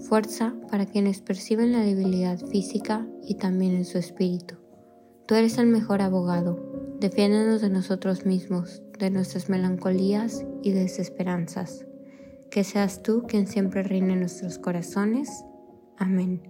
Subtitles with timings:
[0.00, 4.56] fuerza para quienes perciben la debilidad física y también en su espíritu.
[5.26, 11.86] Tú eres el mejor abogado, defiéndenos de nosotros mismos, de nuestras melancolías y desesperanzas.
[12.50, 15.44] Que seas tú quien siempre reine en nuestros corazones.
[15.96, 16.42] Amén.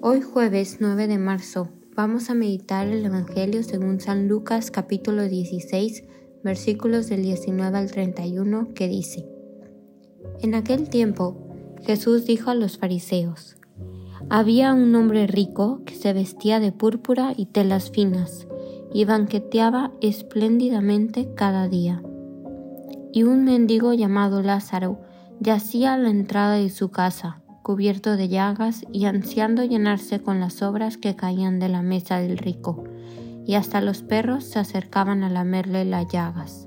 [0.00, 6.04] Hoy jueves 9 de marzo vamos a meditar el Evangelio según San Lucas capítulo 16
[6.42, 9.26] versículos del 19 al 31 que dice,
[10.40, 11.43] En aquel tiempo
[11.86, 13.56] Jesús dijo a los fariseos,
[14.30, 18.46] Había un hombre rico que se vestía de púrpura y telas finas
[18.92, 22.02] y banqueteaba espléndidamente cada día
[23.14, 25.00] y un mendigo llamado Lázaro
[25.38, 30.62] yacía a la entrada de su casa, cubierto de llagas y ansiando llenarse con las
[30.62, 32.82] obras que caían de la mesa del rico,
[33.46, 36.66] y hasta los perros se acercaban a lamerle las llagas.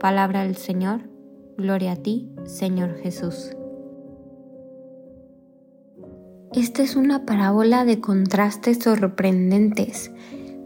[0.00, 1.10] Palabra del Señor,
[1.58, 3.54] gloria a ti, Señor Jesús.
[6.54, 10.10] Esta es una parábola de contrastes sorprendentes,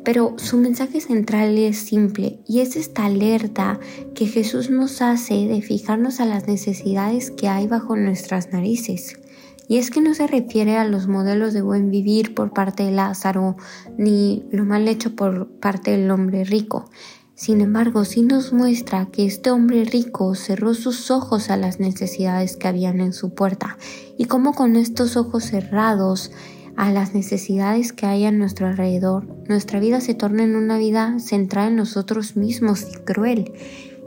[0.04, 3.80] pero su mensaje central es simple y es esta alerta
[4.14, 9.18] que Jesús nos hace de fijarnos a las necesidades que hay bajo nuestras narices.
[9.66, 12.92] Y es que no se refiere a los modelos de buen vivir por parte de
[12.92, 13.56] Lázaro
[13.98, 16.88] ni lo mal hecho por parte del hombre rico,
[17.34, 22.56] sin embargo, sí nos muestra que este hombre rico cerró sus ojos a las necesidades
[22.56, 23.76] que habían en su puerta
[24.16, 26.30] y cómo con estos ojos cerrados
[26.76, 31.18] a las necesidades que hay a nuestro alrededor, nuestra vida se torna en una vida
[31.18, 33.52] centrada en nosotros mismos y cruel.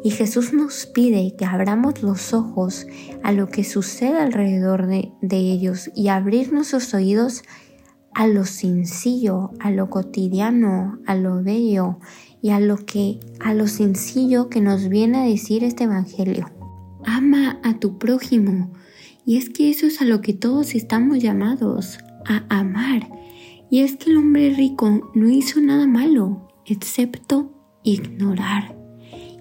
[0.05, 2.87] Y Jesús nos pide que abramos los ojos
[3.23, 7.43] a lo que sucede alrededor de, de ellos y abrir nuestros oídos
[8.13, 11.99] a lo sencillo, a lo cotidiano, a lo bello
[12.47, 16.49] y a lo que a lo sencillo que nos viene a decir este evangelio.
[17.03, 18.71] Ama a tu prójimo.
[19.25, 23.09] Y es que eso es a lo que todos estamos llamados, a amar.
[23.69, 27.51] Y es que el hombre rico no hizo nada malo, excepto
[27.83, 28.77] ignorar.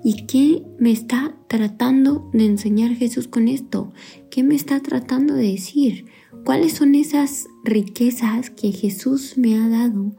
[0.02, 3.92] ¿Y qué me está tratando de enseñar Jesús con esto?
[4.32, 6.06] ¿Qué me está tratando de decir?
[6.44, 10.16] ¿Cuáles son esas riquezas que Jesús me ha dado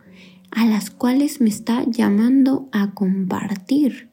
[0.52, 4.10] a las cuales me está llamando a compartir.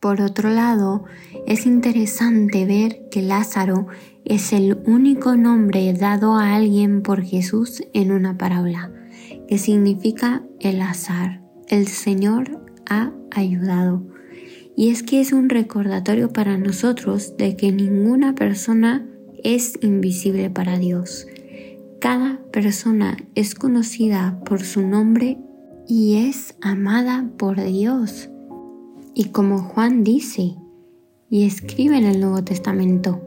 [0.00, 1.04] Por otro lado,
[1.46, 3.88] es interesante ver que Lázaro
[4.24, 8.92] es el único nombre dado a alguien por Jesús en una parábola,
[9.48, 11.42] que significa el azar.
[11.66, 14.02] El Señor ha ayudado.
[14.76, 19.04] Y es que es un recordatorio para nosotros de que ninguna persona
[19.42, 21.26] es invisible para Dios.
[22.00, 25.38] Cada persona es conocida por su nombre
[25.88, 28.30] y es amada por Dios.
[29.14, 30.54] Y como Juan dice
[31.28, 33.20] y escribe en el Nuevo Testamento,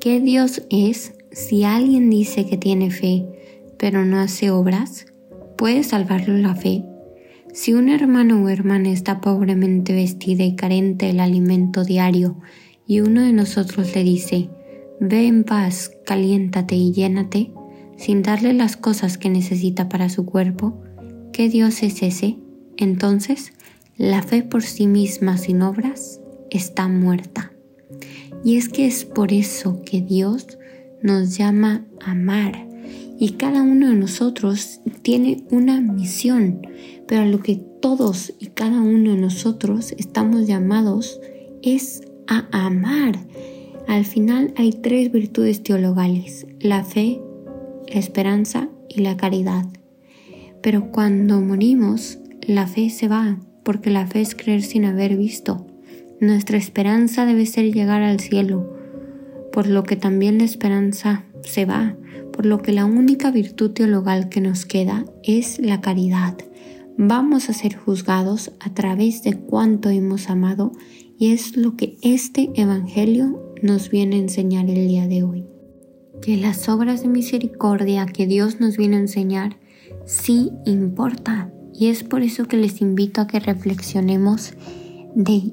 [0.00, 3.26] ¿qué Dios es si alguien dice que tiene fe,
[3.78, 5.06] pero no hace obras?
[5.56, 6.84] ¿puede salvarlo la fe?
[7.52, 12.36] Si un hermano o hermana está pobremente vestida y carente del alimento diario,
[12.86, 14.50] y uno de nosotros le dice,
[15.00, 17.52] ve en paz, caliéntate y llénate,
[17.96, 20.82] sin darle las cosas que necesita para su cuerpo,
[21.34, 22.36] ¿qué Dios es ese?
[22.76, 23.52] Entonces,
[23.96, 27.52] la fe por sí misma sin obras está muerta.
[28.44, 30.58] Y es que es por eso que Dios
[31.02, 32.68] nos llama a amar.
[33.18, 36.68] Y cada uno de nosotros tiene una misión,
[37.08, 41.20] pero a lo que todos y cada uno de nosotros estamos llamados
[41.62, 43.18] es a amar.
[43.88, 47.20] Al final hay tres virtudes teologales, la fe,
[47.92, 49.66] la esperanza y la caridad.
[50.64, 55.66] Pero cuando morimos, la fe se va, porque la fe es creer sin haber visto.
[56.22, 58.74] Nuestra esperanza debe ser llegar al cielo,
[59.52, 61.98] por lo que también la esperanza se va,
[62.32, 66.34] por lo que la única virtud teologal que nos queda es la caridad.
[66.96, 70.72] Vamos a ser juzgados a través de cuánto hemos amado
[71.18, 75.44] y es lo que este Evangelio nos viene a enseñar el día de hoy.
[76.22, 79.58] Que las obras de misericordia que Dios nos viene a enseñar
[80.06, 81.50] sí importa.
[81.72, 84.54] Y es por eso que les invito a que reflexionemos
[85.14, 85.52] de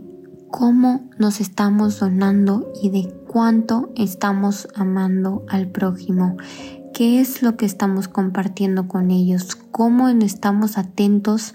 [0.49, 6.37] cómo nos estamos donando y de cuánto estamos amando al prójimo,
[6.93, 11.53] qué es lo que estamos compartiendo con ellos, cómo estamos atentos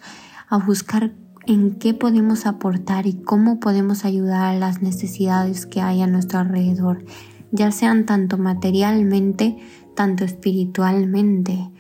[0.49, 1.13] a buscar
[1.47, 6.41] en qué podemos aportar y cómo podemos ayudar a las necesidades que hay a nuestro
[6.41, 7.05] alrededor,
[7.53, 9.59] ya sean tanto materialmente,
[9.95, 11.71] tanto espiritualmente.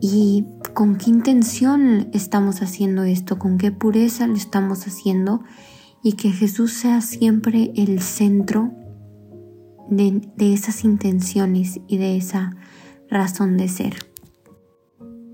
[0.00, 0.44] Y
[0.74, 5.42] con qué intención estamos haciendo esto, con qué pureza lo estamos haciendo
[6.02, 8.72] y que Jesús sea siempre el centro
[9.90, 12.56] de, esas intenciones y de esa
[13.10, 13.94] razón de ser.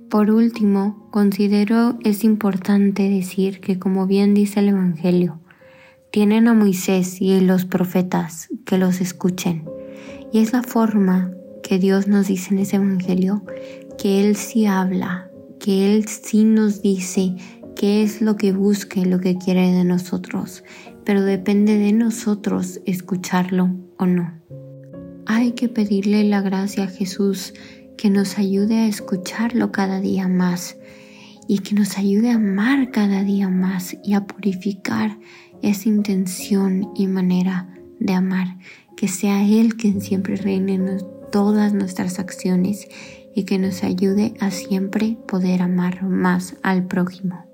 [0.09, 5.41] Por último, considero es importante decir que como bien dice el Evangelio,
[6.13, 9.65] tienen a Moisés y los profetas que los escuchen.
[10.33, 11.33] Y es la forma
[11.65, 13.43] que Dios nos dice en ese Evangelio
[13.99, 15.31] que Él sí habla,
[15.61, 17.37] que Él sí nos dice
[17.77, 20.65] qué es lo que busque, lo que quiere de nosotros,
[21.05, 24.33] pero depende de nosotros escucharlo o no.
[25.27, 27.55] Hay que pedirle la gracia a Jesús
[27.97, 30.77] que nos ayude a escucharlo cada día más
[31.49, 35.19] y que nos ayude a amar cada día más y a purificar
[35.63, 37.69] esa intención y manera
[38.01, 38.59] de amar,
[38.97, 40.99] que sea Él quien siempre reine en
[41.31, 42.89] todas nuestras acciones
[43.35, 47.54] y que nos ayude a siempre poder amar más al prójimo.